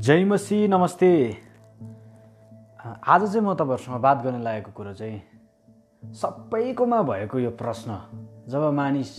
[0.00, 1.36] जय मसी नमस्ते।
[3.04, 7.98] आज चाहिँ म तपाईँहरूसँग बात गर्न लागेको कुरो चाहिँ सबैकोमा भएको यो प्रश्न
[8.48, 9.10] जब मानिस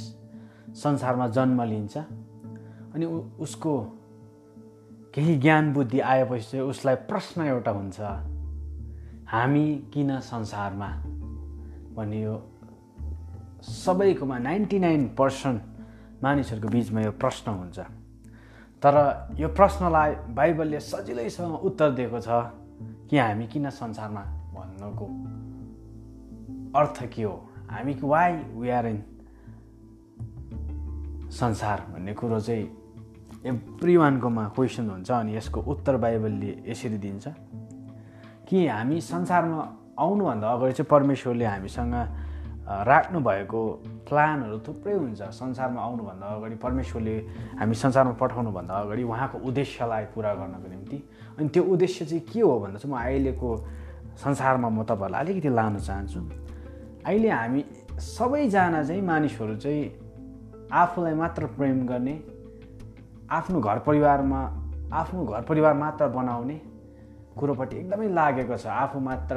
[0.73, 3.05] संसारमा जन्म लिन्छ अनि
[3.37, 3.73] उसको
[5.13, 8.01] केही ज्ञान बुद्धि आएपछि चाहिँ उसलाई प्रश्न एउटा हुन्छ
[9.29, 10.89] हामी किन संसारमा?
[11.93, 12.35] भन्ने यो
[13.61, 15.61] सबैकोमा नाइन्टी नाइन पर्सेन्ट
[16.23, 18.00] मानिसहरूको बिचमा यो प्रश्न हुन्छ।
[18.83, 18.95] तर
[19.39, 22.29] यो प्रश्नलाई बाइबलले सजिलैसँग उत्तर दिएको छ
[23.09, 24.21] कि हामी किन संसारमा
[24.55, 25.05] भन्नुको
[26.79, 27.35] अर्थ के हो?
[27.69, 29.03] हामी वाइ वी आर इन
[31.29, 32.65] संसार भन्ने कुरो चाहिँ
[33.45, 37.27] एभ्री वानकोमा क्वेसन हुन्छ अनि यसको उत्तर बाइबलले यसरी दिन्छ
[38.49, 39.61] कि हामी संसारमा
[39.99, 41.95] आउनुभन्दा अगाडि चाहिँ परमेश्वरले हामीसँग
[42.71, 43.61] राख्नु भएको
[44.07, 47.15] प्लानहरू थुप्रै हुन्छ। संसारमा आउनुभन्दा अगाडि परमेश्वरले
[47.59, 50.97] हामी संसारमा पठाउनुभन्दा अगाडि उहाँको उद्देश्यलाई पुरा गर्नको निम्ति।
[51.37, 53.49] अनि त्यो उद्देश्य चाहिँ के हो भन्दा चाहिँ म अहिलेको
[54.23, 56.19] संसारमा म तपाईँहरूलाई अलिकति लान चाहन्छु।
[57.05, 57.61] अहिले हामी
[57.99, 59.83] सबैजना चाहिँ मानिसहरू चाहिँ
[60.71, 62.15] आफूलाई मात्र प्रेम गर्ने
[63.31, 64.41] आफ्नो घर परिवारमा
[64.93, 66.57] आफ्नो घर परिवार मात्र बनाउने
[67.39, 69.35] कुरोपट्टि एकदमै लागेको छ। आफू मात्र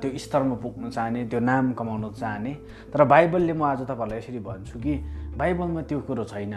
[0.00, 2.52] त्यो स्तरमा पुग्न चाहने त्यो नाम कमाउन चाहने
[2.92, 4.94] तर बाइबलले म आज तपाईँहरूलाई यसरी भन्छु कि
[5.38, 6.54] बाइबलमा त्यो कुरो छैन।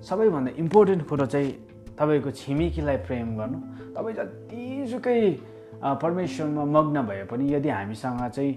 [0.00, 1.50] सबैभन्दा इम्पोर्टेन्ट कुरो चाहिँ
[1.98, 3.58] तपाईँको छिमेकीलाई प्रेम गर्नु।
[3.94, 5.20] तपाईँ जतिसुकै
[5.84, 8.52] परमेश्वरमा मग्न भए पनि यदि हामीसँग चाहिँ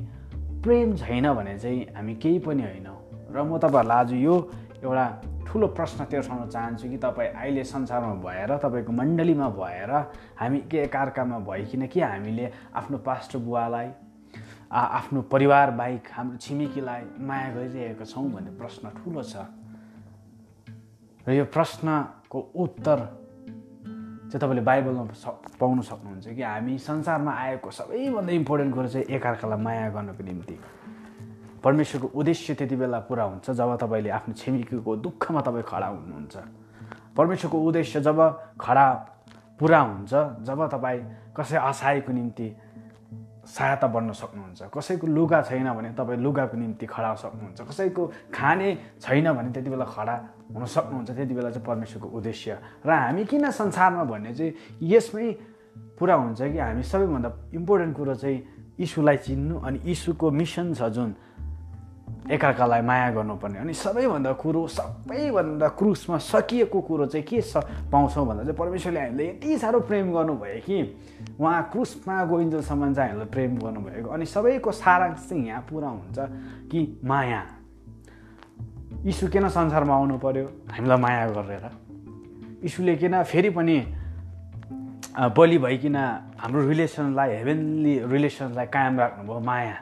[0.64, 2.98] प्रेम छैन भने चाहिँ हामी केही पनि होइनौँ।
[3.32, 4.36] र म तपाईँहरूलाई आज यो
[4.84, 5.06] एउटा
[5.48, 9.92] ठुलो प्रश्न तेर्साउन चाहन्छु कि तपाईँ अहिले संसारमा भएर तपाईँको मण्डलीमा भएर
[10.40, 13.90] हामी के एकअर्कामा भइकन कि हामीले आफ्नो पास्टर बुवालाई
[14.72, 19.48] आफ्नो परिवार बाहेक हाम्रो छिमेकीलाई माया गरिरहेका छौँ भन्ने प्रश्न ठुलो छ।
[21.28, 22.98] र यो प्रश्नको उत्तर
[24.28, 25.04] चाहिँ तपाईँले बाइबलमा
[25.60, 30.56] पाउन सक्नुहुन्छ कि हामी संसारमा आएको सबैभन्दा इम्पोर्टेन्ट कुरो चाहिँ एकअर्कालाई माया गर्नको निम्ति
[31.68, 36.36] परमेश्वरको उद्देश्य त्यति बेला पुरा हुन्छ जब तपाईँले आफ्नो छिमेकीको दुःखमा तपाईँ खडा हुनुहुन्छ।
[37.12, 38.20] परमेश्वरको उद्देश्य जब
[38.56, 38.88] खडा
[39.60, 40.14] पुरा हुन्छ
[40.48, 41.02] जब तपाईँ
[41.36, 42.48] कसै असहायको निम्ति
[43.52, 48.70] सहायता बन्न सक्नुहुन्छ कसैको लुगा छैन भने तपाईँ लुगाको निम्ति खडा सक्नुहुन्छ कसैको खाने
[49.04, 50.16] छैन भने त्यति बेला खडा
[50.56, 52.58] हुन सक्नुहुन्छ त्यति बेला चाहिँ परमेश्वरको उद्देश्य।
[52.88, 54.54] र हामी किन संसारमा भन्ने चाहिँ
[54.88, 55.32] यसमै
[56.00, 57.30] पुरा हुन्छ कि हामी सबैभन्दा
[57.60, 58.38] इम्पोर्टेन्ट कुरो चाहिँ
[58.80, 61.27] यीशुलाई चिन्नु अनि यीशुको मिसन छ जुन।
[62.28, 67.58] एकअर्कालाई माया गर्नुपर्ने अनि सबैभन्दा कुरो सबैभन्दा क्रुसमा सकिएको कुरो चाहिँ के स
[67.92, 70.78] पाउँछौँ भन्दा चाहिँ परमेश्वरले हामीले यति साह्रो प्रेम गर्नुभयो कि
[71.40, 76.18] उहाँ क्रुसमा गोइन्जेलसम्म चाहिँ हामीलाई प्रेम गर्नुभएको। अनि सबैको सारांश चाहिँ यहाँ पुरा हुन्छ
[76.72, 77.42] कि माया।
[79.08, 81.66] यीशु किन संसारमा आउनु पर्यो हामीलाई माया गरेर।
[82.64, 83.78] यीशुले किन फेरि पनि
[85.38, 85.96] बलि भइकन
[86.38, 89.76] हाम्रो रिलेसनलाई हेभेनली रिलेसनलाई कायम राख्नुभयो माया।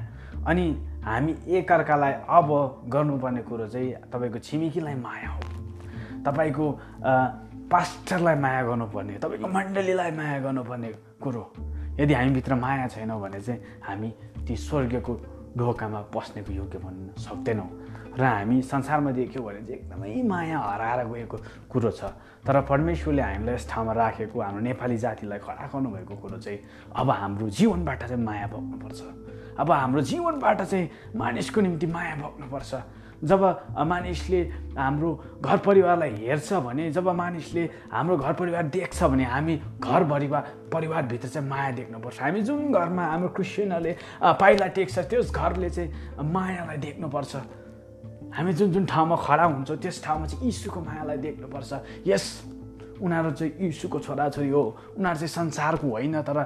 [0.47, 0.65] अनि
[1.05, 2.49] हामी एकअर्कालाई अब
[2.89, 5.41] गर्नुपर्ने कुरो चाहिँ तपाईँको छिमेकीलाई माया हो।
[6.25, 6.65] तपाईँको
[7.71, 10.89] पास्टरलाई माया गर्नुपर्ने तपाईँको मण्डलीलाई माया गर्नुपर्ने
[11.21, 11.43] कुरो।
[11.99, 14.09] यदि हामीभित्र माया छैनौँ भने चाहिँ हामी
[14.47, 15.13] ती स्वर्गको
[15.57, 17.69] ढोकामा पस्नेको योग्य भन्न सक्दैनौँ।
[18.15, 21.37] र हामी संसारमा देख्यौँ भने चाहिँ एकदमै माया हराएर गएको
[21.71, 22.15] कुरो छ।
[22.47, 26.59] तर परमेश्वरले हामीलाई यस ठाउँमा राखेको हाम्रो नेपाली जातिलाई खडा गर्नुभएको कुरो चाहिँ
[26.95, 29.01] अब हाम्रो जीवनबाट चाहिँ माया बोक्नुपर्छ
[29.59, 32.73] अब हाम्रो जीवनबाट चाहिँ मानिसको निम्ति माया बोक्नुपर्छ
[33.23, 33.41] जब
[33.87, 34.41] मानिसले
[34.77, 35.09] हाम्रो
[35.41, 40.43] घर परिवारलाई हेर्छ भने जब मानिसले हाम्रो घर परिवार देख्छ भने हामी घर परिवार
[40.73, 43.95] परिवारभित्र चाहिँ माया देख्नुपर्छ। हामी जुन घरमा हाम्रो क्रिस्चियनहरूले
[44.39, 45.89] पाइला टेक्छ त्यस घरले चाहिँ
[46.23, 47.35] मायालाई देख्नुपर्छ।
[48.35, 51.71] हामी जुन जुन ठाउँमा खडा हुन्छौँ त्यस ठाउँमा चाहिँ यीशुको मायालाई देख्नुपर्छ।
[52.07, 52.25] यस
[53.01, 54.63] उनीहरू चाहिँ यीशुको छोराछोरी हो।
[54.97, 56.37] उनीहरू चाहिँ संसारको होइन तर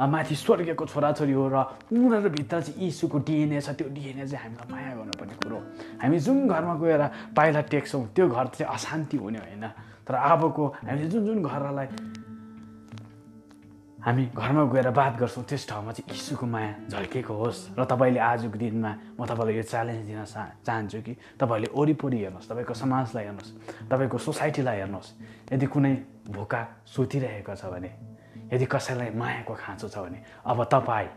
[0.00, 1.56] माथि स्वर्गीयको छोराछोरी हो र
[1.92, 5.58] उनीहरूभित्र चाहिँ यीशुको डिएनए छ त्यो डिएनए चाहिँ हामीलाई माया गर्नुपर्ने कुरो
[6.02, 7.02] हामी जुन घरमा गएर
[7.36, 9.64] पाइला टेक्छौँ त्यो घर चाहिँ अशान्ति हुने होइन।
[10.08, 11.86] तर अबको हामीले जुन जुन घरलाई
[13.98, 18.54] हामी घरमा गएर बात गर्छौँ त्यस ठाउँमा चाहिँ यीशुको माया झल्केको होस्। र तपाईँले आजको
[18.54, 20.22] दिनमा म तपाईँलाई यो च्यालेन्ज दिन
[20.62, 23.52] चाहन्छु कि तपाईँहरूले वरिपरि हेर्नुहोस् तपाईँको समाजलाई हेर्नुहोस्
[23.90, 25.08] तपाईँको सोसाइटीलाई हेर्नुहोस्।
[25.50, 25.92] यदि कुनै
[26.30, 27.90] भोका सुतिरहेको छ भने
[28.54, 31.08] यदि कसैलाई मायाको खाँचो छ भने अब तपाईँ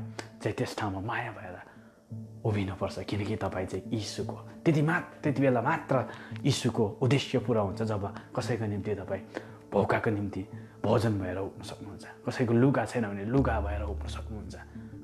[0.42, 1.58] चाहिँ त्यस ठाउँमा माया भएर
[2.42, 5.96] उभिनुपर्छ किनकि तपाईँ चाहिँ यीशुको त्यति मात्र त्यति बेला मात्र
[6.42, 9.22] यीशुको उद्देश्य पुरा हुन्छ जब कसैको निम्ति तपाईँ
[9.72, 10.42] भौकाको निम्ति
[10.84, 14.56] भोजन भएर उठ्न सक्नुहुन्छ। कसैको लुगा छैन भने लुगा भएर उठ्न सक्नुहुन्छ।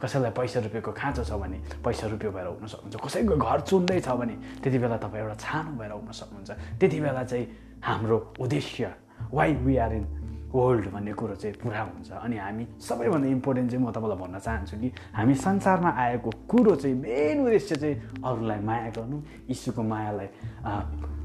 [0.01, 4.09] कसैलाई पैसा रुपियाँको खाँचो छ भने पैसा रुपियाँ भएर उठ्न सक्नुहुन्छ। कसैको घर चुन्दै छ
[4.19, 7.45] भने त्यति बेला तपाईँ एउटा छानो भएर उठ्न सक्नुहुन्छ। त्यति बेला चाहिँ
[7.85, 8.93] हाम्रो उद्देश्य
[9.33, 10.05] why we are in
[10.47, 14.77] world भन्ने कुरो चाहिँ पुरा हुन्छ। अनि हामी सबैभन्दा इम्पोर्टेन्ट चाहिँ म तपाईँलाई भन्न चाहन्छु
[14.77, 19.17] कि हामी संसारमा आएको कुरो चाहिँ मेन उद्देश्य चाहिँ अरूलाई माया गर्नु
[19.49, 20.29] यीशुको मायालाई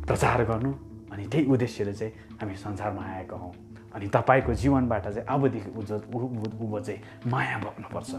[0.07, 0.73] प्रचार गर्नु
[1.13, 3.53] अनि त्यही उद्देश्यले चाहिँ हामी संसारमा आएको हौँ।
[3.95, 5.91] अनि तपाईँको जीवनबाट चाहिँ अबदेखि उज
[6.87, 8.11] चाहिँ माया बोक्नुपर्छ।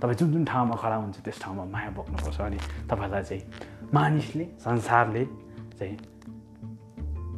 [0.00, 3.42] तपाईँ जुन जुन ठाउँमा खडा हुन्छ त्यस ठाउँमा माया बोक्नुपर्छ। अनि तपाईँलाई चाहिँ
[3.94, 5.24] मानिसले संसारले
[5.78, 5.96] चाहिँ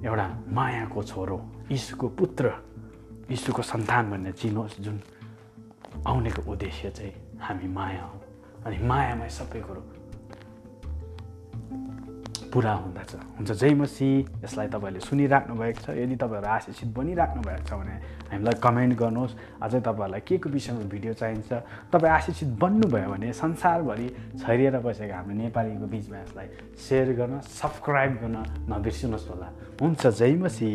[0.05, 1.39] एउटा मायाको छोरो
[1.73, 2.47] यीशुको पुत्र
[3.31, 5.01] यीशुको सन्तान भनेर चिनोस् जुन
[6.07, 8.21] आउनेको उद्देश्य चाहिँ हामी माया हौँ।
[8.67, 9.83] अनि मायामै सबै कुरो
[12.59, 14.11] पुरा हुँदछ हुन्छ जय मसी
[14.43, 17.95] यसलाई तपाईँहरूले सुनिराख्नु भएको छ। यदि तपाईँहरू आशिषित बनिराख्नु भएको छ भने
[18.35, 21.51] हामीलाई कमेन्ट गर्नुहोस्। अझै तपाईँहरूलाई के को विषयमा भिडियो चाहिन्छ।
[21.95, 24.09] तपाईँ आशिषित बन्नुभयो भने संसारभरि
[24.43, 26.47] छरिएर बसेको हाम्रो नेपालीको बिचमा यसलाई
[26.83, 28.37] सेयर गर्न सब्सक्राइब गर्न
[28.75, 30.67] नबिर्सिनुहोस् होला। हुन्छ जय मसी।